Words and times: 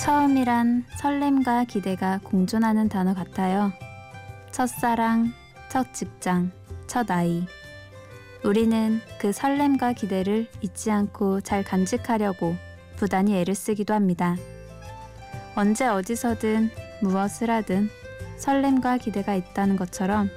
처음이란 0.00 0.86
설렘과 0.96 1.64
기대가 1.64 2.20
공존하는 2.24 2.88
단어 2.88 3.12
같아요. 3.12 3.70
첫사랑, 4.50 5.34
첫 5.68 5.92
직장, 5.92 6.50
첫 6.86 7.10
아이. 7.10 7.44
우리는 8.42 9.02
그 9.20 9.30
설렘과 9.30 9.92
기대를 9.92 10.48
잊지 10.62 10.90
않고 10.90 11.42
잘 11.42 11.62
간직하려고 11.62 12.56
부단히 12.96 13.36
애를 13.36 13.54
쓰기도 13.54 13.92
합니다. 13.92 14.36
언제 15.54 15.86
어디서든 15.86 16.70
무엇을 17.02 17.50
하든 17.50 17.90
설렘과 18.38 18.96
기대가 18.96 19.34
있다는 19.34 19.76
것처럼 19.76 20.30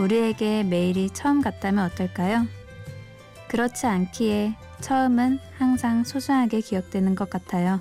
우리에게 0.00 0.64
매일이 0.64 1.10
처음 1.10 1.42
같다면 1.42 1.84
어떨까요? 1.84 2.44
그렇지 3.46 3.86
않기에 3.86 4.56
처음은 4.80 5.38
항상 5.58 6.02
소중하게 6.02 6.60
기억되는 6.60 7.14
것 7.14 7.30
같아요. 7.30 7.80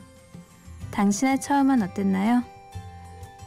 당신의 0.91 1.39
처음은 1.39 1.81
어땠나요? 1.81 2.43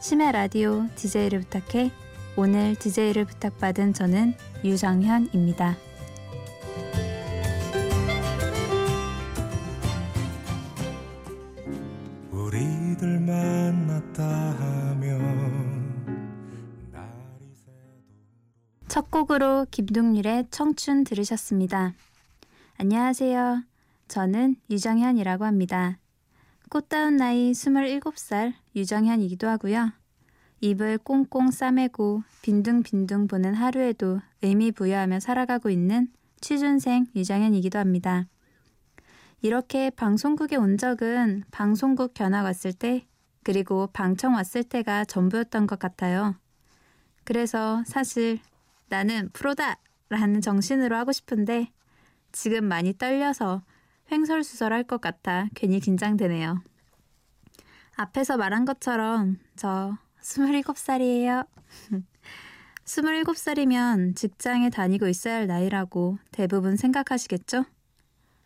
심해 0.01 0.31
라디오 0.31 0.87
DJ를 0.95 1.41
부탁해 1.41 1.91
오늘 2.35 2.75
DJ를 2.75 3.25
부탁받은 3.25 3.93
저는 3.93 4.33
유정현입니다. 4.63 5.75
우리들 12.31 13.19
만났다 13.19 14.23
하면 14.23 15.53
첫 18.87 19.11
곡으로 19.11 19.65
김동률의 19.69 20.47
청춘 20.49 21.03
들으셨습니다. 21.03 21.93
안녕하세요. 22.77 23.63
저는 24.07 24.55
유정현이라고 24.69 25.45
합니다. 25.45 25.97
꽃다운 26.73 27.17
나이 27.17 27.51
27살 27.51 28.51
유정현이기도 28.75 29.47
하고요. 29.47 29.91
입을 30.59 30.97
꽁꽁 30.97 31.51
싸매고 31.51 32.23
빈둥빈둥 32.41 33.27
보는 33.27 33.53
하루에도 33.53 34.21
의미 34.41 34.71
부여하며 34.71 35.19
살아가고 35.19 35.69
있는 35.69 36.07
취준생 36.41 37.05
유정현이기도 37.15 37.77
합니다. 37.77 38.25
이렇게 39.43 39.91
방송국에 39.91 40.55
온 40.55 40.79
적은 40.79 41.43
방송국 41.51 42.15
견학 42.15 42.41
왔을 42.41 42.73
때 42.73 43.05
그리고 43.43 43.85
방청 43.93 44.33
왔을 44.33 44.63
때가 44.63 45.05
전부였던 45.05 45.67
것 45.67 45.77
같아요. 45.77 46.33
그래서 47.23 47.83
사실 47.85 48.39
나는 48.89 49.29
프로다! 49.31 49.77
라는 50.09 50.41
정신으로 50.41 50.95
하고 50.95 51.11
싶은데 51.11 51.71
지금 52.31 52.65
많이 52.65 52.97
떨려서 52.97 53.61
횡설수설할 54.13 54.83
것 54.83 55.01
같아 55.01 55.47
괜히 55.55 55.79
긴장되네요. 55.79 56.61
앞에서 57.95 58.37
말한 58.37 58.65
것처럼 58.65 59.39
저 59.55 59.97
27살이에요. 60.21 61.47
27살이면 62.85 64.13
직장에 64.15 64.69
다니고 64.69 65.07
있어야 65.07 65.35
할 65.35 65.47
나이라고 65.47 66.19
대부분 66.31 66.77
생각하시겠죠? 66.77 67.65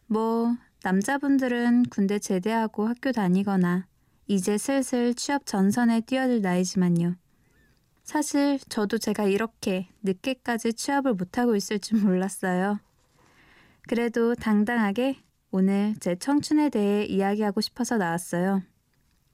뭐, 0.08 0.56
남자분들은 0.84 1.84
군대 1.90 2.18
제대하고 2.18 2.88
학교 2.88 3.12
다니거나 3.12 3.88
이제 4.28 4.58
슬슬 4.58 5.14
취업 5.16 5.46
전선에 5.46 6.02
뛰어들 6.02 6.42
나이지만요. 6.42 7.16
사실 8.04 8.58
저도 8.70 9.00
제가 9.00 9.26
이렇게 9.26 9.90
늦게까지 10.04 10.74
취업을 10.74 11.14
못하고 11.14 11.58
있을 11.58 11.80
줄 11.80 12.00
몰랐어요. 12.00 12.80
그래도 13.88 14.34
당당하게 14.36 15.18
오늘 15.60 15.96
제 16.00 16.16
청춘에 16.16 16.70
대해 16.70 17.04
이야기하고 17.06 17.62
싶어서 17.62 17.98
나왔어요. 17.98 18.62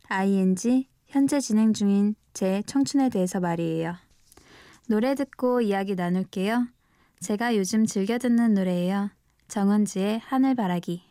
ing 0.07 0.87
현재 1.05 1.41
진행 1.41 1.73
중인 1.73 2.15
제 2.31 2.63
청춘에 2.65 3.09
대해서 3.09 3.41
말이에요. 3.41 3.95
노래 4.87 5.15
듣고 5.15 5.59
이야기 5.59 5.95
나눌게요. 5.95 6.69
제가 7.19 7.57
요즘 7.57 7.85
즐겨 7.85 8.17
듣는 8.19 8.53
노래예요. 8.53 9.09
정은지의 9.49 10.19
하늘바라기. 10.19 11.03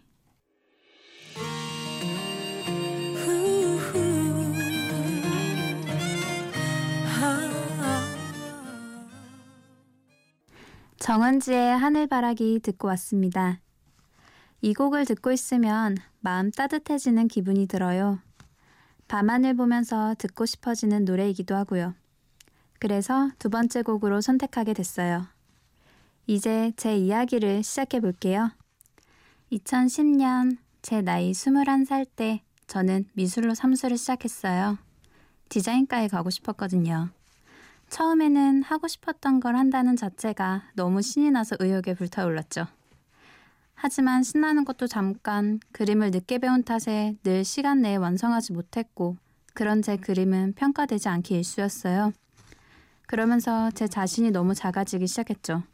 정은지의 11.01 11.77
하늘바라기 11.77 12.61
듣고 12.63 12.89
왔습니다. 12.89 13.61
이 14.65 14.75
곡을 14.75 15.05
듣고 15.07 15.33
있으면 15.33 15.97
마음 16.21 16.53
따뜻해지는 16.53 17.27
기분이 17.27 17.67
들어요. 17.67 18.21
밤하늘 19.09 19.55
보면서 19.55 20.15
듣고 20.19 20.47
싶어지는 20.47 21.05
노래이기도 21.05 21.57
하고요. 21.57 21.97
그래서 22.79 23.29
두 23.41 23.51
번째 23.51 23.83
곡으로 23.83 24.21
선택하게 24.21 24.73
됐어요. 24.73 25.27
이제 26.29 26.73
제 26.77 26.97
이야기를 26.97 27.65
시작해 27.65 27.99
볼게요. 27.99 28.53
2010년 29.51 30.59
제 30.81 31.03
나이 31.03 31.33
21살 31.33 32.07
때 32.15 32.43
저는 32.69 33.07
미술로 33.15 33.55
삼수를 33.55 33.99
시작했어요. 33.99 34.79
디자인과에 35.49 36.07
가고 36.07 36.31
싶었거든요. 36.31 37.11
처음에는 37.89 38.63
하고 38.63 38.87
싶었던 38.87 39.41
걸 39.41 39.57
한다는 39.57 39.97
자체가 39.97 40.63
너무 40.75 41.03
신이 41.03 41.33
나서 41.33 41.57
의욕에 41.59 41.95
불타올랐죠. 41.95 42.69
하지만 43.85 44.23
신나는 44.23 44.65
것도 44.65 44.87
잠깐 44.87 45.59
그림을 45.73 46.13
늦게 46.13 46.39
배운 46.39 46.63
탓에 46.63 47.17
늘 47.25 47.43
시간 47.43 47.83
내에 47.83 47.97
완성하지 47.97 48.53
못했고 48.53 49.17
그런 49.55 49.83
제 49.83 49.97
그림은 49.97 50.53
평가되지 50.53 51.09
않기 51.09 51.35
일쑤였어요. 51.35 52.13
그러면서 53.09 53.73
제 53.73 53.89
자신이 53.89 54.31
너무 54.31 54.55
작아지기 54.55 55.09
시작했죠. 55.09 55.65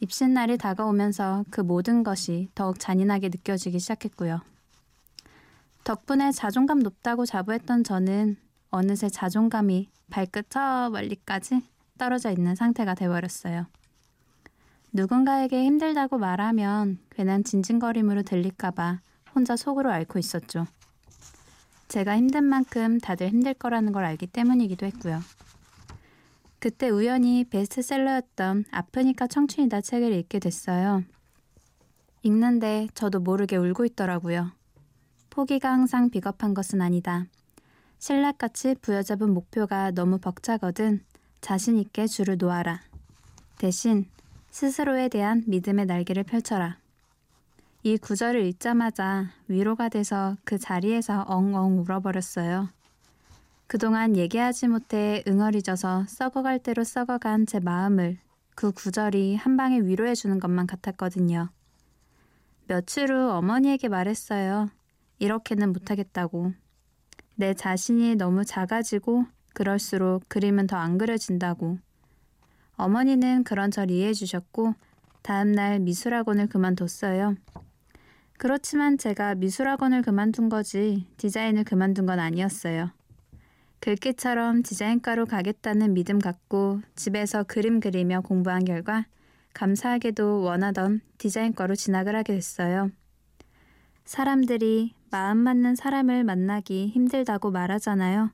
입신날이 0.00 0.58
다가오면서 0.58 1.44
그 1.50 1.60
모든 1.60 2.02
것이 2.02 2.48
더욱 2.56 2.80
잔인하게 2.80 3.28
느껴지기 3.28 3.78
시작했고요. 3.78 4.40
덕분에 5.84 6.32
자존감 6.32 6.80
높다고 6.80 7.26
자부했던 7.26 7.84
저는 7.84 8.38
어느새 8.70 9.08
자존감이 9.08 9.88
발끝 10.10 10.46
저 10.50 10.90
멀리까지 10.90 11.62
떨어져 11.96 12.32
있는 12.32 12.56
상태가 12.56 12.96
돼버렸어요. 12.96 13.68
누군가에게 14.92 15.64
힘들다고 15.64 16.18
말하면 16.18 16.98
괜한 17.10 17.44
진진거림으로 17.44 18.22
들릴까봐 18.22 19.00
혼자 19.34 19.56
속으로 19.56 19.90
앓고 19.90 20.18
있었죠. 20.18 20.66
제가 21.88 22.16
힘든 22.16 22.44
만큼 22.44 22.98
다들 22.98 23.28
힘들 23.28 23.54
거라는 23.54 23.92
걸 23.92 24.04
알기 24.04 24.26
때문이기도 24.26 24.86
했고요. 24.86 25.20
그때 26.58 26.88
우연히 26.88 27.44
베스트셀러였던 27.44 28.64
아프니까 28.70 29.26
청춘이다 29.26 29.80
책을 29.80 30.12
읽게 30.12 30.38
됐어요. 30.40 31.04
읽는데 32.22 32.88
저도 32.94 33.20
모르게 33.20 33.56
울고 33.56 33.86
있더라고요. 33.86 34.52
포기가 35.30 35.72
항상 35.72 36.10
비겁한 36.10 36.52
것은 36.52 36.82
아니다. 36.82 37.26
신락같이 37.98 38.74
부여잡은 38.82 39.32
목표가 39.32 39.90
너무 39.90 40.18
벅차거든 40.18 41.04
자신 41.40 41.78
있게 41.78 42.06
줄을 42.06 42.36
놓아라. 42.38 42.80
대신 43.58 44.06
스스로에 44.50 45.08
대한 45.08 45.44
믿음의 45.46 45.86
날개를 45.86 46.24
펼쳐라. 46.24 46.78
이 47.82 47.96
구절을 47.96 48.44
읽자마자 48.46 49.30
위로가 49.48 49.88
돼서 49.88 50.36
그 50.44 50.58
자리에서 50.58 51.22
엉엉 51.22 51.80
울어버렸어요. 51.80 52.68
그동안 53.66 54.16
얘기하지 54.16 54.68
못해 54.68 55.22
응어리져서 55.26 56.06
썩어갈 56.08 56.58
대로 56.58 56.84
썩어간 56.84 57.46
제 57.46 57.60
마음을 57.60 58.18
그 58.54 58.72
구절이 58.72 59.36
한 59.36 59.56
방에 59.56 59.78
위로해 59.78 60.14
주는 60.14 60.40
것만 60.40 60.66
같았거든요. 60.66 61.48
며칠 62.66 63.12
후 63.12 63.30
어머니에게 63.30 63.88
말했어요. 63.88 64.68
이렇게는 65.20 65.72
못하겠다고. 65.72 66.52
내 67.36 67.54
자신이 67.54 68.16
너무 68.16 68.44
작아지고 68.44 69.24
그럴수록 69.54 70.28
그림은 70.28 70.66
더 70.66 70.76
안 70.76 70.98
그려진다고. 70.98 71.78
어머니는 72.80 73.44
그런 73.44 73.70
절 73.70 73.90
이해해 73.90 74.12
주셨고 74.14 74.74
다음날 75.22 75.80
미술학원을 75.80 76.46
그만뒀어요. 76.46 77.36
그렇지만 78.38 78.96
제가 78.96 79.34
미술학원을 79.34 80.00
그만둔 80.00 80.48
거지 80.48 81.06
디자인을 81.18 81.64
그만둔 81.64 82.06
건 82.06 82.18
아니었어요. 82.18 82.90
글귀처럼 83.80 84.62
디자인과로 84.62 85.26
가겠다는 85.26 85.92
믿음 85.92 86.18
갖고 86.18 86.80
집에서 86.96 87.42
그림 87.42 87.80
그리며 87.80 88.22
공부한 88.22 88.64
결과 88.64 89.04
감사하게도 89.52 90.42
원하던 90.42 91.00
디자인과로 91.18 91.74
진학을 91.74 92.16
하게 92.16 92.34
됐어요. 92.34 92.90
사람들이 94.04 94.94
마음 95.10 95.38
맞는 95.38 95.74
사람을 95.74 96.24
만나기 96.24 96.88
힘들다고 96.88 97.50
말하잖아요. 97.50 98.30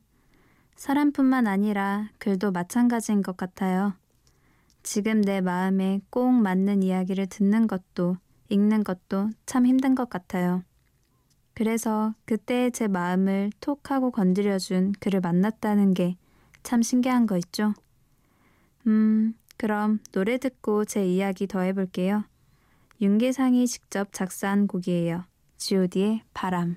사람뿐만 0.77 1.47
아니라 1.47 2.11
글도 2.19 2.53
마찬가지인 2.53 3.23
것 3.23 3.37
같아요. 3.37 3.95
지금 4.87 5.21
내 5.21 5.41
마음에 5.41 6.01
꼭 6.11 6.31
맞는 6.31 6.83
이야기를 6.83 7.27
듣는 7.27 7.67
것도 7.67 8.17
읽는 8.49 8.85
것도 8.85 9.31
참 9.45 9.67
힘든 9.67 9.95
것 9.95 10.09
같아요. 10.09 10.63
그래서 11.53 12.15
그때 12.25 12.71
제 12.71 12.89
마음을 12.89 13.51
톡 13.61 13.91
하고 13.91 14.11
건드려준 14.11 14.93
그를 15.01 15.21
만났다는 15.21 15.93
게 15.93 16.17
참 16.67 16.83
신기한 16.83 17.29
거 17.29 17.37
있죠? 17.37 17.75
음, 18.89 19.35
그럼 19.57 20.01
노래 20.11 20.37
듣고 20.37 20.85
제 20.85 21.07
이야기 21.07 21.47
더 21.47 21.61
해볼게요. 21.61 22.25
윤계상이 23.01 23.69
직접 23.69 24.13
작사한 24.13 24.67
곡이에요. 24.67 25.23
god의 25.59 26.23
바람. 26.35 26.77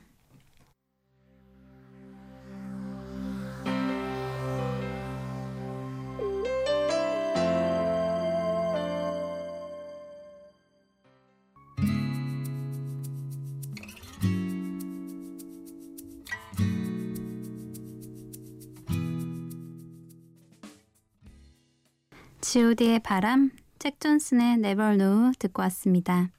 God의 22.51 23.01
바람, 23.01 23.51
잭 23.77 23.99
존슨의 23.99 24.53
Never 24.53 24.97
Know 24.97 25.33
듣고 25.37 25.61
왔습니다. 25.61 26.31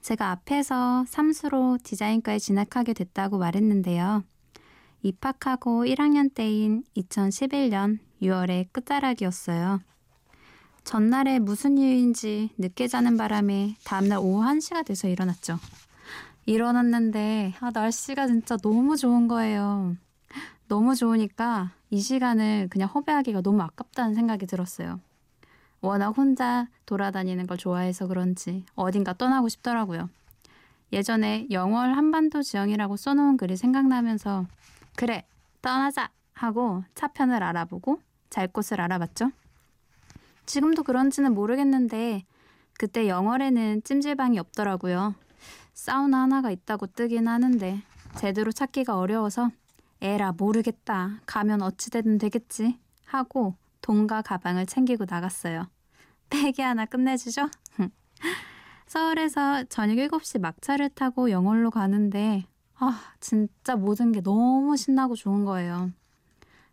제가 0.00 0.30
앞에서 0.30 1.04
삼수로 1.06 1.76
디자인과에 1.82 2.38
진학하게 2.38 2.94
됐다고 2.94 3.36
말했는데요. 3.36 4.24
입학하고 5.02 5.84
1학년 5.84 6.32
때인 6.32 6.84
2011년 6.96 7.98
6월의 8.22 8.72
끝자락이었어요. 8.72 9.80
전날에 10.84 11.38
무슨 11.38 11.76
이유인지 11.76 12.54
늦게 12.56 12.88
자는 12.88 13.18
바람에 13.18 13.76
다음날 13.84 14.20
오후 14.20 14.42
1시가 14.42 14.86
돼서 14.86 15.06
일어났죠. 15.06 15.58
일어났는데 16.46 17.52
아, 17.60 17.70
날씨가 17.74 18.26
진짜 18.26 18.56
너무 18.56 18.96
좋은 18.96 19.28
거예요. 19.28 19.96
너무 20.66 20.94
좋으니까 20.94 21.72
이 21.90 22.00
시간을 22.00 22.68
그냥 22.70 22.88
허배하기가 22.88 23.42
너무 23.42 23.60
아깝다는 23.60 24.14
생각이 24.14 24.46
들었어요. 24.46 24.98
워낙 25.86 26.16
혼자 26.16 26.66
돌아다니는 26.84 27.46
걸 27.46 27.56
좋아해서 27.56 28.06
그런지 28.06 28.64
어딘가 28.74 29.12
떠나고 29.12 29.48
싶더라고요. 29.48 30.10
예전에 30.92 31.46
영월 31.50 31.96
한반도 31.96 32.42
지형이라고 32.42 32.96
써놓은 32.96 33.36
글이 33.36 33.56
생각나면서 33.56 34.46
그래 34.96 35.24
떠나자 35.62 36.10
하고 36.32 36.84
차편을 36.94 37.42
알아보고 37.42 38.00
잘 38.30 38.48
곳을 38.48 38.80
알아봤죠. 38.80 39.30
지금도 40.44 40.82
그런지는 40.82 41.34
모르겠는데 41.34 42.24
그때 42.78 43.08
영월에는 43.08 43.82
찜질방이 43.82 44.38
없더라고요. 44.38 45.14
사우나 45.72 46.22
하나가 46.22 46.50
있다고 46.50 46.86
뜨긴 46.88 47.26
하는데 47.28 47.82
제대로 48.16 48.52
찾기가 48.52 48.98
어려워서 48.98 49.50
에라 50.00 50.32
모르겠다 50.32 51.20
가면 51.26 51.62
어찌되든 51.62 52.18
되겠지 52.18 52.78
하고 53.06 53.54
돈과 53.82 54.22
가방을 54.22 54.66
챙기고 54.66 55.06
나갔어요. 55.08 55.68
빼기 56.30 56.62
하나 56.62 56.86
끝내주죠? 56.86 57.48
서울에서 58.86 59.64
저녁 59.64 59.96
7시 59.96 60.40
막차를 60.40 60.90
타고 60.90 61.30
영월로 61.30 61.70
가는데 61.70 62.44
아 62.78 63.00
진짜 63.20 63.76
모든 63.76 64.12
게 64.12 64.20
너무 64.20 64.76
신나고 64.76 65.14
좋은 65.16 65.44
거예요. 65.44 65.90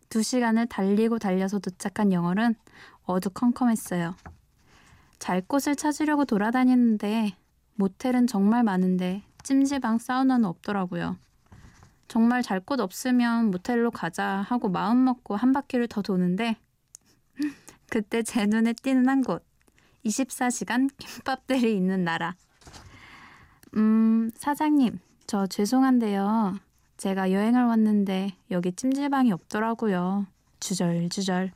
두 0.08 0.22
시간을 0.22 0.66
달리고 0.66 1.18
달려서 1.18 1.58
도착한 1.58 2.12
영월은 2.12 2.54
어두컴컴했어요. 3.04 4.14
잘 5.18 5.40
곳을 5.40 5.76
찾으려고 5.76 6.24
돌아다니는데 6.24 7.36
모텔은 7.76 8.26
정말 8.26 8.62
많은데 8.62 9.22
찜질방 9.42 9.98
사우나는 9.98 10.44
없더라고요. 10.44 11.16
정말 12.06 12.42
잘 12.42 12.60
곳 12.60 12.80
없으면 12.80 13.50
모텔로 13.50 13.90
가자 13.90 14.44
하고 14.48 14.68
마음 14.68 15.04
먹고 15.04 15.36
한 15.36 15.52
바퀴를 15.52 15.88
더 15.88 16.02
도는데 16.02 16.56
그때 17.88 18.22
제 18.22 18.46
눈에 18.46 18.72
띄는 18.72 19.08
한 19.08 19.22
곳. 19.22 19.44
24시간 20.04 20.90
김밥들이 20.98 21.74
있는 21.76 22.04
나라. 22.04 22.34
음, 23.76 24.30
사장님, 24.36 24.98
저 25.26 25.46
죄송한데요. 25.46 26.58
제가 26.96 27.32
여행을 27.32 27.64
왔는데 27.64 28.36
여기 28.50 28.72
찜질방이 28.72 29.32
없더라고요. 29.32 30.26
주절주절. 30.60 31.52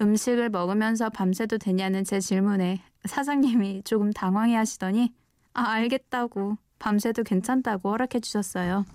음식을 0.00 0.48
먹으면서 0.48 1.10
밤새도 1.10 1.58
되냐는 1.58 2.04
제 2.04 2.20
질문에 2.20 2.82
사장님이 3.04 3.82
조금 3.84 4.10
당황해 4.12 4.56
하시더니 4.56 5.12
아, 5.52 5.70
알겠다고. 5.70 6.56
밤새도 6.78 7.24
괜찮다고 7.24 7.90
허락해 7.90 8.20
주셨어요. 8.20 8.86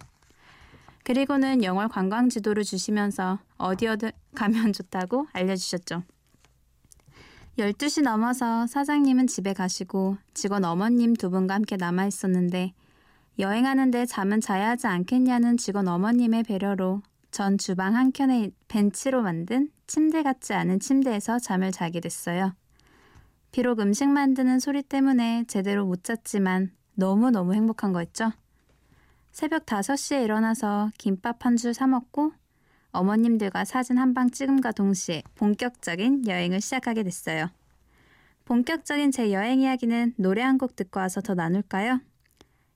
그리고는 1.04 1.64
영월 1.64 1.88
관광 1.88 2.30
지도를 2.30 2.64
주시면서 2.64 3.38
어디 3.58 3.86
어디 3.88 4.12
가면 4.34 4.74
좋다고 4.74 5.28
알려주셨죠. 5.34 6.04
12시 7.58 8.04
넘어서 8.04 8.68
사장님은 8.68 9.28
집에 9.28 9.54
가시고 9.54 10.18
직원 10.34 10.66
어머님 10.66 11.14
두 11.14 11.30
분과 11.30 11.54
함께 11.56 11.78
남아 11.78 12.06
있었는데 12.06 12.74
여행하는데 13.40 14.06
잠은 14.06 14.42
자야 14.42 14.70
하지 14.72 14.88
않겠냐는 14.88 15.58
직원 15.58 15.88
어머님의 15.88 16.44
배려로 16.44 17.02
전 17.32 17.58
주방 17.58 17.96
한켠에 17.96 18.52
벤치로 18.68 19.22
만든 19.22 19.70
침대 19.88 20.24
같지 20.24 20.54
않은 20.54 20.80
침대에서 20.80 21.40
잠을 21.40 21.72
자게 21.72 22.00
됐어요. 22.00 22.54
비록 23.52 23.80
음식 23.80 24.08
만드는 24.10 24.60
소리 24.60 24.82
때문에 24.84 25.46
제대로 25.48 25.86
못 25.86 26.04
잤지만 26.04 26.72
너무너무 26.96 27.54
행복한 27.54 27.94
거였죠. 27.94 28.32
새벽 29.32 29.66
5시에 29.66 30.24
일어나서 30.24 30.92
김밥 30.98 31.46
한 31.46 31.56
줄 31.56 31.74
사 31.74 31.88
먹고 31.88 32.34
어머님들과 32.96 33.66
사진 33.66 33.98
한 33.98 34.14
방 34.14 34.30
찍음과 34.32 34.72
동시에 34.72 35.24
본격적인 35.36 36.28
여행을 36.28 36.62
시작하게 36.62 37.04
됐어요. 37.04 37.50
본격적인 38.46 39.12
제 39.12 39.32
여행 39.34 39.62
이야기는 39.62 40.14
노래 40.18 40.42
한 40.42 40.58
곡 40.58 40.76
듣고 40.76 41.00
와서 41.00 41.22
더 41.22 41.34
나눌까요? 41.34 42.00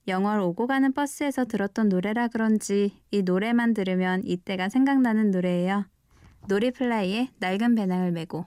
영월 0.08 0.40
오고 0.40 0.66
가는 0.66 0.92
버스에서 0.92 1.44
들었던 1.44 1.88
노래라 1.88 2.28
그런지 2.28 3.00
이 3.10 3.22
노래만 3.22 3.74
들으면 3.74 4.22
이때가 4.24 4.68
생각나는 4.68 5.30
노래예요. 5.30 5.86
놀이플라이의 6.48 7.28
낡은 7.38 7.74
배낭을 7.74 8.12
메고 8.12 8.46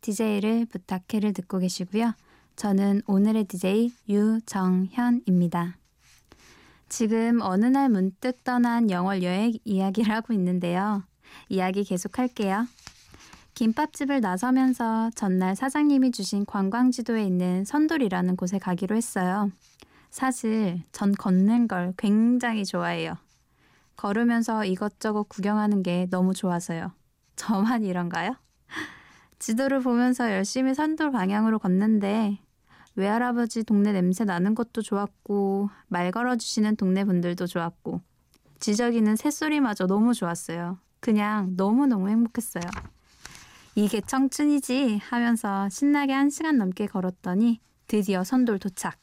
DJ를 0.00 0.66
부탁해를 0.66 1.32
듣고 1.32 1.58
계시고요. 1.58 2.14
저는 2.56 3.02
오늘의 3.06 3.44
DJ 3.44 3.92
유정현입니다. 4.08 5.76
지금 6.88 7.40
어느 7.40 7.66
날 7.66 7.88
문득 7.88 8.42
떠난 8.44 8.90
영월 8.90 9.22
여행 9.22 9.52
이야기를 9.64 10.12
하고 10.12 10.32
있는데요. 10.32 11.04
이야기 11.48 11.84
계속할게요. 11.84 12.66
김밥집을 13.54 14.20
나서면서 14.20 15.10
전날 15.14 15.54
사장님이 15.54 16.12
주신 16.12 16.44
관광지도에 16.46 17.24
있는 17.24 17.64
선돌이라는 17.64 18.36
곳에 18.36 18.58
가기로 18.58 18.96
했어요. 18.96 19.50
사실 20.10 20.82
전 20.92 21.12
걷는 21.12 21.68
걸 21.68 21.94
굉장히 21.96 22.64
좋아해요. 22.64 23.16
걸으면서 23.96 24.64
이것저것 24.64 25.28
구경하는 25.28 25.82
게 25.82 26.06
너무 26.10 26.34
좋아서요. 26.34 26.92
저만 27.36 27.84
이런가요? 27.84 28.34
지도를 29.40 29.80
보면서 29.80 30.30
열심히 30.30 30.74
산돌 30.74 31.10
방향으로 31.10 31.58
걷는데 31.58 32.38
외할아버지 32.94 33.64
동네 33.64 33.90
냄새 33.90 34.24
나는 34.24 34.54
것도 34.54 34.82
좋았고 34.82 35.70
말 35.88 36.10
걸어주시는 36.10 36.76
동네 36.76 37.04
분들도 37.04 37.46
좋았고 37.46 38.02
지저귀는 38.60 39.16
새소리마저 39.16 39.86
너무 39.86 40.12
좋았어요. 40.12 40.78
그냥 41.00 41.54
너무너무 41.56 42.10
행복했어요. 42.10 42.64
이게 43.74 44.02
청춘이지 44.02 44.98
하면서 44.98 45.70
신나게 45.70 46.12
한 46.12 46.28
시간 46.28 46.58
넘게 46.58 46.86
걸었더니 46.86 47.60
드디어 47.86 48.22
선돌 48.22 48.58
도착. 48.58 48.98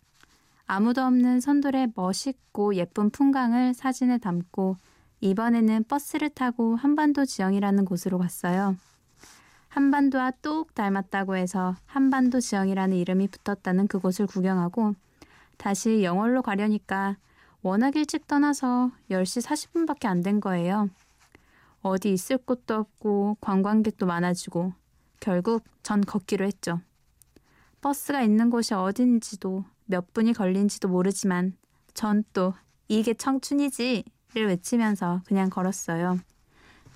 아무도 0.67 1.01
없는 1.01 1.39
선돌의 1.39 1.93
멋있고 1.95 2.75
예쁜 2.75 3.09
풍광을 3.09 3.73
사진에 3.73 4.19
담고 4.19 4.75
이번에는 5.21 5.85
버스를 5.87 6.29
타고 6.29 6.75
한반도 6.75 7.25
지형이라는 7.25 7.85
곳으로 7.85 8.19
갔어요. 8.19 8.75
한반도와 9.77 10.31
똑 10.41 10.73
닮았다고 10.73 11.35
해서 11.35 11.75
한반도 11.85 12.39
지형이라는 12.39 12.97
이름이 12.97 13.27
붙었다는 13.27 13.85
그곳을 13.85 14.25
구경하고 14.25 14.95
다시 15.57 16.01
영월로 16.03 16.41
가려니까 16.41 17.17
워낙 17.61 17.95
일찍 17.95 18.25
떠나서 18.25 18.89
10시 19.11 19.45
40분밖에 19.45 20.07
안 20.07 20.23
된 20.23 20.39
거예요. 20.39 20.89
어디 21.83 22.11
있을 22.11 22.39
곳도 22.39 22.73
없고 22.73 23.37
관광객도 23.39 24.07
많아지고 24.07 24.73
결국 25.19 25.63
전 25.83 26.01
걷기로 26.01 26.43
했죠. 26.43 26.81
버스가 27.81 28.23
있는 28.23 28.49
곳이 28.49 28.73
어딘지도 28.73 29.63
몇 29.85 30.11
분이 30.11 30.33
걸린지도 30.33 30.87
모르지만 30.87 31.55
전 31.93 32.23
또 32.33 32.55
이게 32.87 33.13
청춘이지를 33.13 34.03
외치면서 34.33 35.21
그냥 35.27 35.51
걸었어요. 35.51 36.17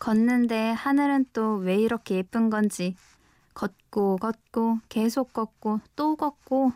걷는데 0.01 0.72
하늘은 0.72 1.27
또 1.31 1.58
왜 1.58 1.77
이렇게 1.77 2.15
예쁜 2.15 2.50
건지 2.50 2.96
걷고 3.53 4.17
걷고 4.17 4.79
계속 4.89 5.31
걷고 5.31 5.79
또 5.96 6.15
걷고 6.15 6.72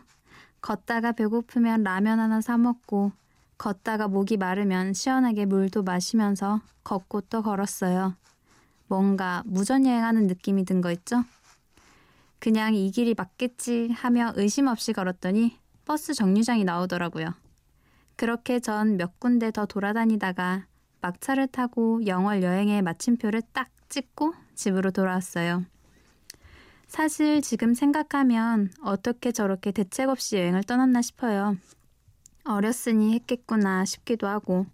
걷다가 0.60 1.10
배고프면 1.10 1.82
라면 1.82 2.20
하나 2.20 2.40
사 2.40 2.56
먹고 2.56 3.10
걷다가 3.58 4.06
목이 4.06 4.36
마르면 4.36 4.92
시원하게 4.94 5.44
물도 5.46 5.82
마시면서 5.82 6.60
걷고 6.84 7.22
또 7.22 7.42
걸었어요. 7.42 8.14
뭔가 8.86 9.42
무전여행하는 9.46 10.28
느낌이 10.28 10.64
든 10.64 10.80
거 10.80 10.92
있죠? 10.92 11.24
그냥 12.38 12.74
이 12.76 12.92
길이 12.92 13.14
맞겠지 13.14 13.90
하며 13.92 14.32
의심 14.36 14.68
없이 14.68 14.92
걸었더니 14.92 15.58
버스 15.84 16.14
정류장이 16.14 16.62
나오더라고요. 16.62 17.34
그렇게 18.14 18.60
전 18.60 18.96
몇 18.96 19.18
군데 19.18 19.50
더 19.50 19.66
돌아다니다가 19.66 20.66
막차를 21.06 21.46
타고 21.46 22.04
영월 22.06 22.42
여행의 22.42 22.82
마침표를 22.82 23.42
딱 23.52 23.68
찍고 23.88 24.34
집으로 24.56 24.90
돌아왔어요. 24.90 25.64
사실 26.88 27.42
지금 27.42 27.74
생각하면 27.74 28.70
어떻게 28.82 29.30
저렇게 29.30 29.70
대책 29.70 30.08
없이 30.08 30.36
여행을 30.36 30.64
떠났나 30.64 31.02
싶어요. 31.02 31.56
어렸으니 32.44 33.14
했겠구나 33.14 33.84
싶기도 33.84 34.26
하고 34.26 34.66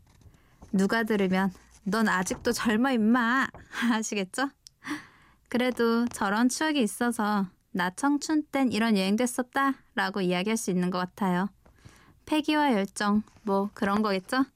누가 0.73 1.03
들으면 1.03 1.53
넌 1.85 2.09
아직도 2.09 2.53
젊어 2.53 2.91
임마 2.93 3.49
하시겠죠? 3.91 4.49
그래도 5.49 6.07
저런 6.07 6.49
추억이 6.49 6.81
있어서 6.83 7.47
나 7.73 7.91
청춘 7.91 8.45
땐 8.51 8.73
이런 8.73 8.97
여행 8.97 9.17
됐었다 9.17 9.75
라고 9.95 10.23
이야기할 10.23 10.57
수 10.57 10.71
있는 10.71 10.91
것 10.91 10.99
같아요. 10.99 11.51
패기와 12.25 12.73
열정 12.73 13.23
뭐 13.43 13.69
그런 13.75 14.01
거겠죠? 14.03 14.47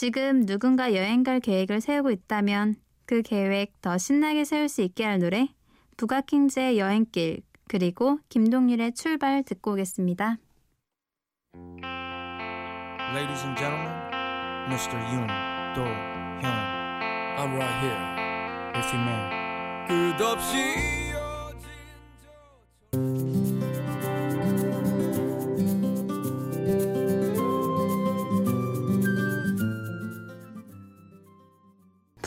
지금 0.00 0.46
누군가 0.46 0.94
여행 0.94 1.24
갈 1.24 1.40
계획을 1.40 1.80
세우고 1.80 2.12
있다면 2.12 2.76
그 3.04 3.20
계획 3.20 3.82
더 3.82 3.98
신나게 3.98 4.44
세울 4.44 4.68
수 4.68 4.80
있게 4.82 5.02
할 5.02 5.18
노래 5.18 5.48
부가킹즈의 5.96 6.78
여행길 6.78 7.42
그리고 7.66 8.20
김동률의 8.28 8.92
출발 8.94 9.42
듣고 9.42 9.72
오겠습니다. 9.72 10.38
Ladies 13.12 13.42
and 13.42 13.58
gentlemen, 13.58 13.90
Mr. 14.68 14.94
Yoon 15.10 15.26
Do 15.74 15.82
Hyun. 15.82 16.62
I'm 17.36 17.56
right 17.56 17.74
here 17.82 17.98
If 18.78 18.94
you 18.94 19.02
may. 19.02 20.16
끝없이 20.16 21.07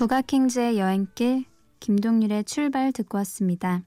부가킹즈의 0.02 0.80
여행길, 0.80 1.46
김동률의 1.80 2.46
출발 2.46 2.92
듣고 2.92 3.20
왔습니다. 3.20 3.84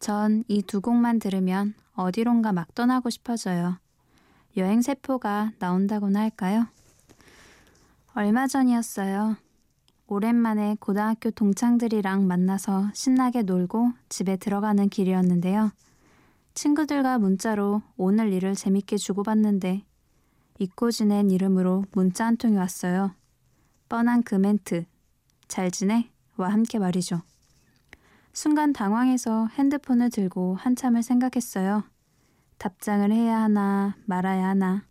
전 0.00 0.42
이 0.48 0.60
두 0.62 0.80
곡만 0.80 1.20
들으면 1.20 1.74
어디론가 1.94 2.50
막 2.52 2.74
떠나고 2.74 3.10
싶어져요. 3.10 3.78
여행 4.56 4.82
세포가 4.82 5.52
나온다고나 5.60 6.18
할까요? 6.18 6.66
얼마 8.14 8.48
전이었어요. 8.48 9.36
오랜만에 10.08 10.76
고등학교 10.80 11.30
동창들이랑 11.30 12.26
만나서 12.26 12.90
신나게 12.92 13.42
놀고 13.42 13.92
집에 14.08 14.36
들어가는 14.36 14.88
길이었는데요. 14.88 15.70
친구들과 16.54 17.20
문자로 17.20 17.82
오늘 17.96 18.32
일을 18.32 18.56
재밌게 18.56 18.96
주고받는데 18.96 19.84
잊고 20.58 20.90
지낸 20.90 21.30
이름으로 21.30 21.84
문자 21.92 22.26
한 22.26 22.36
통이 22.36 22.56
왔어요. 22.56 23.14
뻔한 23.88 24.24
그 24.24 24.34
멘트. 24.34 24.89
잘 25.50 25.72
지내? 25.72 26.08
와 26.36 26.48
함께 26.48 26.78
말이죠. 26.78 27.22
순간 28.32 28.72
당황해서 28.72 29.48
핸드폰을 29.48 30.08
들고 30.08 30.54
한참을 30.54 31.02
생각했어요. 31.02 31.82
답장을 32.58 33.10
해야 33.10 33.40
하나 33.40 33.96
말아야 34.06 34.46
하나. 34.46 34.84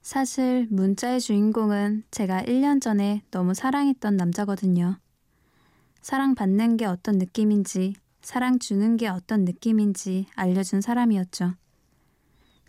사실 0.00 0.66
문자의 0.70 1.20
주인공은 1.20 2.04
제가 2.10 2.40
1년 2.44 2.80
전에 2.80 3.22
너무 3.30 3.52
사랑했던 3.52 4.16
남자거든요. 4.16 4.98
사랑받는 6.00 6.78
게 6.78 6.86
어떤 6.86 7.18
느낌인지, 7.18 7.94
사랑 8.22 8.58
주는 8.58 8.96
게 8.96 9.08
어떤 9.08 9.44
느낌인지 9.44 10.26
알려준 10.34 10.80
사람이었죠. 10.80 11.52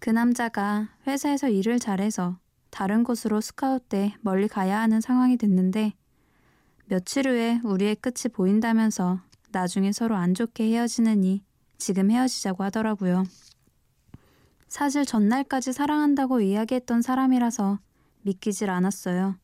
그 0.02 0.10
남자가 0.10 0.90
회사에서 1.08 1.48
일을 1.48 1.80
잘해서 1.80 2.38
다른 2.70 3.06
곳으로 3.06 3.40
스카우트 3.40 3.86
때 3.86 4.16
멀리 4.20 4.50
가야 4.50 4.82
하는 4.82 5.00
상황이 5.00 5.38
됐는데 5.38 5.94
며칠 6.86 7.28
후에 7.28 7.60
우리의 7.64 7.96
끝이 7.96 8.32
보인다면서 8.32 9.20
나중에 9.52 9.92
서로 9.92 10.16
안 10.16 10.34
좋게 10.34 10.66
헤어지느니 10.72 11.44
지금 11.78 12.12
헤어지자고 12.12 12.64
하더라고요. 12.64 13.24
사실 14.68 15.06
전날까지 15.06 15.74
사랑한다고 15.74 16.42
이야기했던 16.42 17.02
사람이라서 17.02 17.80
믿기질 18.24 18.70
않았어요. 18.70 19.36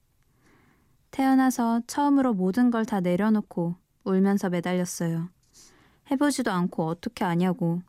태어나서 1.11 1.81
처음으로 1.87 2.33
모든 2.33 2.71
걸 2.71 2.85
다 2.85 2.99
내려놓고 2.99 3.75
울면서 4.03 4.49
매달렸어요. 4.49 5.29
해보지도 6.11 6.51
않고 6.51 6.85
어떻게 6.87 7.25
아냐고. 7.25 7.81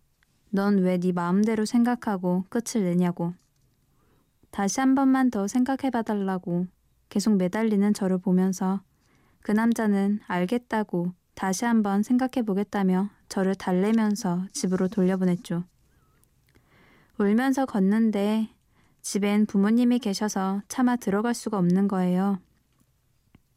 넌 0.51 0.79
왜 0.85 0.99
네 0.99 1.13
마음대로 1.13 1.65
생각하고 1.65 2.45
끝을 2.49 2.85
내냐고. 2.85 3.35
다시 4.51 4.81
한 4.81 4.95
번만 4.95 5.31
더 5.31 5.47
생각해 5.47 5.91
봐달라고 5.91 6.67
계속 7.09 7.37
매달리는 7.37 7.95
저를 7.95 8.19
보면서 8.19 8.81
그 9.43 9.53
남자는 9.53 10.21
알겠다고 10.27 11.13
다시 11.35 11.65
한번 11.65 12.03
생각해 12.03 12.45
보겠다며 12.45 13.11
저를 13.29 13.55
달래면서 13.55 14.47
집으로 14.53 14.89
돌려보냈죠. 14.89 15.65
울면서 17.19 17.67
걷는데 17.67 18.51
집엔 19.03 19.47
부모님이 19.47 19.99
계셔서 19.99 20.63
차마 20.69 20.97
들어갈 20.97 21.35
수가 21.35 21.59
없는 21.59 21.89
거예요. 21.89 22.39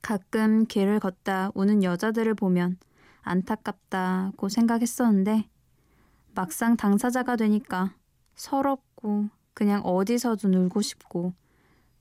가끔 0.01 0.65
길을 0.65 0.99
걷다 0.99 1.51
우는 1.53 1.83
여자들을 1.83 2.33
보면 2.35 2.77
안타깝다고 3.21 4.49
생각했었는데 4.49 5.49
막상 6.35 6.75
당사자가 6.75 7.35
되니까 7.35 7.95
서럽고 8.35 9.29
그냥 9.53 9.81
어디서든 9.83 10.53
울고 10.53 10.81
싶고 10.81 11.33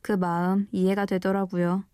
그 0.01 0.13
마음 0.13 0.67
이해가 0.73 1.07
되더라고요. 1.07 1.85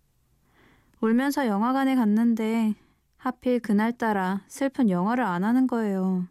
울면서 1.00 1.46
영화관에 1.46 1.94
갔는데 1.94 2.74
하필 3.16 3.60
그날따라 3.60 4.42
슬픈 4.48 4.90
영화를 4.90 5.22
안 5.22 5.44
하는 5.44 5.68
거예요. 5.68 6.26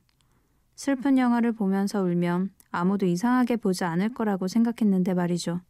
슬픈 0.76 1.18
영화를 1.18 1.54
보면서 1.54 2.02
울면 2.02 2.52
아무도 2.72 3.06
이상하게 3.06 3.56
보지 3.56 3.86
않을 3.86 4.14
거라고 4.14 4.50
생각했는데 4.50 5.14
말이죠. 5.14 5.62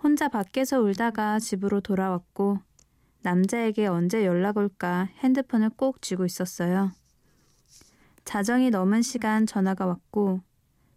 혼자 0.00 0.28
밖에서 0.28 0.80
울다가 0.80 1.40
집으로 1.40 1.80
돌아왔고 1.80 2.58
남자에게 3.22 3.88
언제 3.88 4.24
연락 4.24 4.58
올까 4.58 5.08
핸드폰을 5.18 5.70
꼭 5.70 6.00
쥐고 6.00 6.24
있었어요. 6.24 6.92
자정이 8.24 8.70
넘은 8.70 9.02
시간 9.02 9.44
전화가 9.44 9.86
왔고 9.86 10.40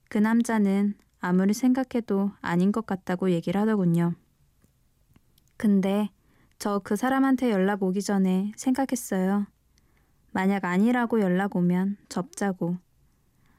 그 0.07 0.19
남자는 0.19 0.93
아무리 1.19 1.55
생각해도 1.55 2.31
아닌 2.41 2.71
것 2.71 2.85
같다고 2.85 3.31
얘기를 3.31 3.59
하더군요. 3.59 4.13
근데 5.57 6.09
저 6.59 6.79
그 6.83 6.97
사람한테 6.97 7.51
연락 7.51 7.83
오기 7.83 8.01
전에 8.01 8.51
생각했어요. 8.57 9.47
만약 10.31 10.65
아니라고 10.65 11.21
연락 11.21 11.55
오면 11.55 11.97
접자고. 12.09 12.77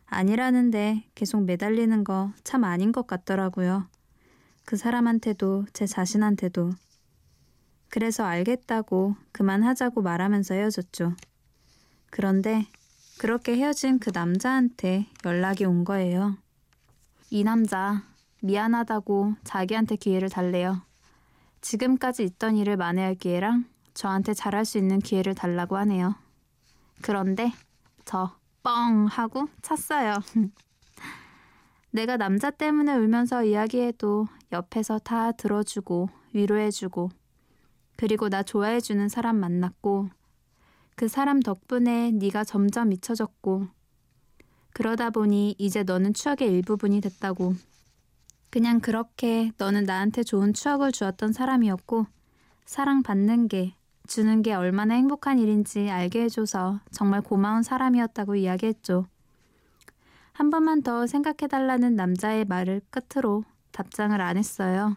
아니라는데 0.07 1.05
계속 1.15 1.45
매달리는 1.45 2.05
거 2.05 2.33
참 2.45 2.63
아닌 2.65 2.93
것 2.93 3.07
같더라고요. 3.07 3.89
그 4.67 4.77
사람한테도 4.77 5.67
제 5.73 5.87
자신한테도. 5.87 6.73
그래서 7.89 8.25
알겠다고 8.25 9.17
그만하자고 9.33 10.03
말하면서 10.03 10.55
헤어졌죠. 10.55 11.15
그런데 12.11 12.67
그렇게 13.19 13.57
헤어진 13.57 13.99
그 13.99 14.11
남자한테 14.13 15.07
연락이 15.25 15.65
온 15.65 15.85
거예요. 15.85 16.37
이 17.31 17.45
남자 17.45 18.03
미안하다고 18.43 19.37
자기한테 19.45 19.97
기회를 19.97 20.29
달래요. 20.29 20.83
지금까지 21.61 22.25
있던 22.25 22.57
일을 22.57 22.77
만회할 22.77 23.15
기회랑 23.15 23.67
저한테 23.95 24.35
잘할 24.35 24.65
수 24.65 24.79
있는 24.79 24.99
기회를 24.99 25.35
달라고 25.35 25.77
하네요. 25.77 26.15
그런데 27.03 27.53
저 28.05 28.41
뻥 28.63 29.07
하고 29.07 29.49
찼어요. 29.63 30.17
내가 31.93 32.17
남자 32.17 32.51
때문에 32.51 32.95
울면서 32.95 33.45
이야기해도 33.45 34.27
옆에서 34.53 34.99
다 34.99 35.33
들어주고 35.33 36.09
위로해주고 36.35 37.11
그리고 37.97 38.29
나 38.29 38.43
좋아해주는 38.43 39.09
사람 39.09 39.37
만났고 39.37 40.09
그 40.95 41.09
사람 41.09 41.41
덕분에 41.41 42.13
네가 42.13 42.45
점점 42.45 42.93
잊혀졌고 42.93 43.67
그러다 44.73 45.11
보니 45.11 45.57
이제 45.59 45.83
너는 45.83 46.15
추억의 46.15 46.49
일부분이 46.53 47.01
됐다고 47.01 47.55
그냥 48.51 48.81
그렇게 48.81 49.53
너는 49.59 49.85
나한테 49.85 50.25
좋은 50.25 50.53
추억을 50.53 50.91
주었던 50.91 51.33
사람이었고 51.33 52.07
사랑받는 52.65 53.49
게 53.49 53.75
주는 54.09 54.43
게 54.43 54.55
얼마나 54.55 54.95
행복한 54.95 55.39
일인지 55.39 55.89
알게 55.89 56.23
해줘서 56.23 56.81
정말 56.91 57.21
고마운 57.21 57.63
사람이었다고 57.63 58.35
이야기했죠. 58.35 59.07
한 60.33 60.51
번만 60.51 60.83
더 60.83 61.07
생각해달라는 61.07 61.95
남자의 61.95 62.45
말을 62.45 62.81
끝으로 62.91 63.45
답장을 63.71 64.21
안 64.21 64.37
했어요. 64.37 64.97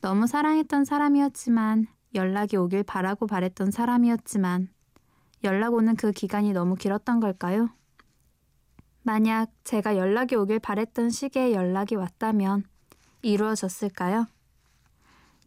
너무 0.00 0.26
사랑했던 0.26 0.84
사람이었지만 0.84 1.86
연락이 2.14 2.56
오길 2.56 2.82
바라고 2.82 3.28
바랬던 3.28 3.70
사람이었지만 3.70 4.68
연락 5.44 5.74
오는 5.74 5.94
그 5.94 6.10
기간이 6.10 6.52
너무 6.52 6.74
길었던 6.74 7.20
걸까요? 7.20 7.68
만약 9.02 9.50
제가 9.64 9.96
연락이 9.96 10.36
오길 10.36 10.58
바랬던 10.58 11.10
시기에 11.10 11.52
연락이 11.52 11.94
왔다면 11.94 12.64
이루어졌을까요? 13.22 14.26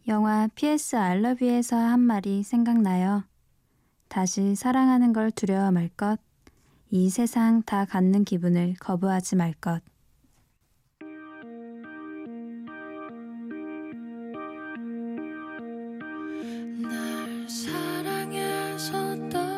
영화 0.08 0.48
PS 0.54 0.96
알러뷰에서 0.96 1.76
한 1.76 2.00
말이 2.00 2.42
생각나요. 2.42 3.24
다시 4.08 4.54
사랑하는 4.54 5.12
걸 5.12 5.30
두려워 5.30 5.70
말 5.70 5.88
것, 5.88 6.18
이 6.90 7.10
세상 7.10 7.62
다 7.62 7.84
갖는 7.84 8.24
기분을 8.24 8.74
거부하지 8.78 9.36
말 9.36 9.54
것. 9.54 9.80
날떠 19.14 19.53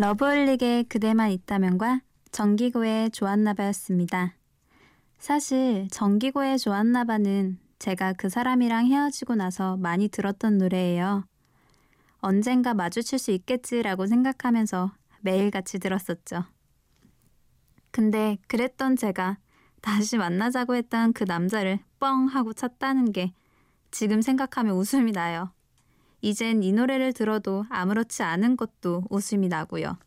러브홀릭의 0.00 0.84
그대만 0.84 1.30
있다면과 1.30 2.00
정기고의 2.32 3.10
좋았나봐였습니다. 3.10 4.34
사실 5.18 5.88
정기고의 5.90 6.58
좋았나봐는 6.58 7.58
제가 7.78 8.14
그 8.14 8.30
사람이랑 8.30 8.86
헤어지고 8.86 9.34
나서 9.34 9.76
많이 9.76 10.08
들었던 10.08 10.56
노래예요. 10.56 11.26
언젠가 12.20 12.72
마주칠 12.72 13.18
수 13.18 13.30
있겠지라고 13.32 14.06
생각하면서 14.06 14.90
매일같이 15.20 15.78
들었었죠. 15.78 16.44
근데 17.90 18.38
그랬던 18.46 18.96
제가 18.96 19.36
다시 19.82 20.16
만나자고 20.16 20.76
했던 20.76 21.12
그 21.12 21.24
남자를 21.24 21.78
뻥 21.98 22.24
하고 22.24 22.54
찼다는 22.54 23.12
게 23.12 23.34
지금 23.90 24.22
생각하면 24.22 24.76
웃음이 24.76 25.12
나요. 25.12 25.52
이젠 26.20 26.62
이 26.62 26.72
노래를 26.72 27.12
들어도 27.12 27.64
아무렇지 27.70 28.22
않은 28.22 28.56
것도 28.56 29.04
웃음이 29.10 29.48
나고요. 29.48 29.98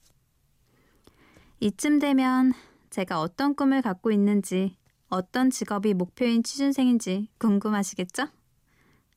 이쯤 1.60 2.00
되면 2.00 2.54
제가 2.90 3.20
어떤 3.20 3.56
꿈을 3.56 3.82
갖고 3.82 4.12
있는지, 4.12 4.78
어떤 5.10 5.50
직업이 5.50 5.94
목표인 5.94 6.44
취준생인지 6.44 7.30
궁금하시겠죠? 7.38 8.28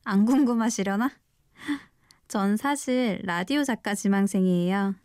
안 0.03 0.25
궁금하시려나? 0.25 1.11
전 2.27 2.57
사실 2.57 3.19
라디오 3.23 3.63
작가 3.63 3.93
지망생이에요. 3.93 4.95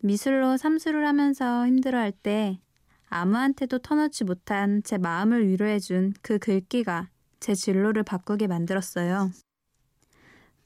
미술로 0.00 0.56
삼수를 0.56 1.06
하면서 1.06 1.66
힘들어할 1.66 2.12
때 2.12 2.60
아무한테도 3.08 3.78
터놓지 3.78 4.24
못한 4.24 4.82
제 4.82 4.98
마음을 4.98 5.48
위로해준 5.48 6.12
그 6.22 6.38
글귀가 6.38 7.08
제 7.40 7.54
진로를 7.54 8.02
바꾸게 8.02 8.46
만들었어요. 8.46 9.30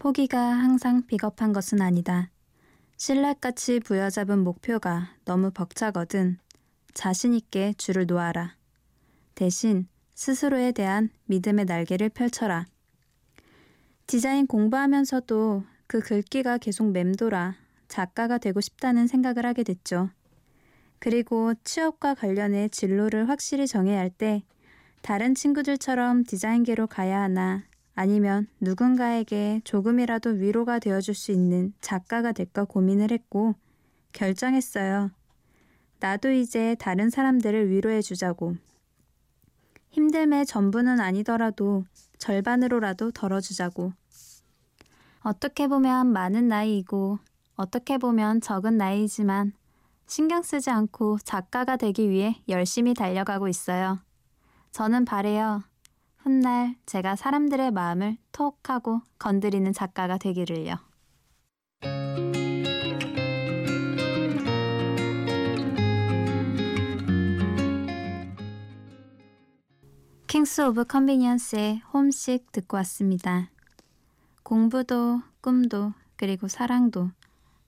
포기가 0.03 0.37
항상 0.37 1.07
비겁한 1.07 1.53
것은 1.53 1.81
아니다. 1.81 2.29
신랄같이 2.97 3.79
부여잡은 3.79 4.41
목표가 4.41 5.15
너무 5.25 5.53
벅차거든 5.53 6.41
자신 6.93 7.35
있게 7.35 7.73
줄을 7.79 8.07
놓아라. 8.07 8.57
대신 9.37 9.87
스스로에 10.17 10.73
대한 10.73 11.09
믿음의 11.27 11.67
날개를 11.67 12.09
펼쳐라. 12.09 12.67
디자인 14.09 14.49
공부하면서도 14.49 15.63
그 15.87 16.01
글귀가 16.01 16.59
계속 16.59 16.91
맴돌아 16.91 17.55
작가가 17.87 18.39
되고 18.39 18.61
싶다는 18.61 19.07
생각을 19.07 19.47
하게 19.47 19.63
됐죠. 19.63 20.11
그리고 20.99 21.55
취업과 21.63 22.15
관련해 22.15 22.71
진로를 22.71 23.29
확실히 23.29 23.69
정해야 23.69 24.01
할 24.01 24.11
때 24.11 24.43
다른 25.01 25.37
친구들처럼 25.37 26.25
디자인계로 26.25 26.89
가야 26.89 27.21
하나 27.21 27.63
아니면 27.95 28.47
누군가에게 28.61 29.61
조금이라도 29.65 30.31
위로가 30.31 30.79
되어줄 30.79 31.15
수 31.15 31.33
있는 31.33 31.75
작가가 31.81 32.33
될까 32.33 32.65
고민을 32.65 33.11
했고 33.11 33.55
결정했어요. 34.13 35.11
나도 36.01 36.33
이제 36.33 36.75
다른 36.79 37.11
사람들을 37.11 37.71
위로해 37.71 38.03
주자고. 38.03 38.57
힘듦의 39.93 40.47
전부는 40.47 41.01
아니더라도 41.01 41.85
절반으로라도 42.19 43.11
덜어주자고. 43.11 43.93
어떻게 45.21 45.69
보면 45.69 46.09
많은 46.13 46.49
나이이고 46.49 47.19
어떻게 47.55 47.99
보면 47.99 48.41
적은 48.41 48.77
나이지만 48.79 49.53
신경 50.07 50.43
쓰지 50.43 50.71
않고 50.71 51.19
작가가 51.19 51.77
되기 51.77 52.11
위해 52.11 52.43
열심히 52.49 52.95
달려가고 52.95 53.49
있어요. 53.49 54.01
저는 54.73 55.05
바래요. 55.05 55.63
훗날 56.25 56.77
제가 56.87 57.17
사람들의 57.17 57.71
마음을 57.73 58.17
톡 58.33 58.69
하고 58.69 59.01
건드리는 59.19 59.73
작가가 59.73 60.19
되기를요. 60.19 60.77
Kings 70.27 70.63
of 70.63 70.85
Convenience의 70.85 71.83
Homesick 71.93 72.53
듣고 72.53 72.79
왔습니다. 72.79 73.51
공부도 74.43 75.21
꿈도 75.41 75.93
그리고 76.17 76.49
사랑도 76.49 77.11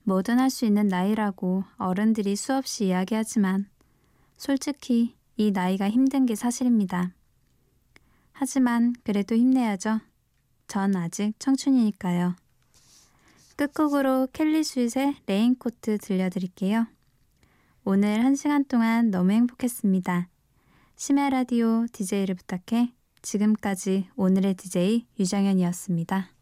뭐든 0.03 0.39
할 0.39 0.49
수 0.49 0.65
있는 0.65 0.87
나이라고 0.87 1.63
어른들이 1.77 2.35
수없이 2.35 2.85
이야기하지만 2.87 3.67
솔직히 4.37 5.15
이 5.37 5.51
나이가 5.51 5.89
힘든 5.89 6.25
게 6.25 6.35
사실입니다. 6.35 7.13
하지만 8.37 8.93
그래도 9.03 9.33
힘내야죠. 9.33 10.01
전 10.67 10.95
아직 10.95 11.33
청춘이니까요. 11.39 12.35
끝곡으로 13.55 14.27
Kelly 14.33 14.63
Sweet의 14.63 15.15
Raincoat 15.25 15.97
들려드릴게요. 15.97 16.87
오늘 17.85 18.25
한 18.25 18.35
시간 18.35 18.65
동안 18.65 19.09
너무 19.09 19.31
행복했습니다. 19.31 20.27
심야 20.97 21.29
라디오 21.29 21.85
DJ를 21.93 22.35
부탁해 22.35 22.91
지금까지 23.21 24.09
오늘의 24.17 24.55
DJ 24.55 25.05
유정현이었습니다. 25.17 26.34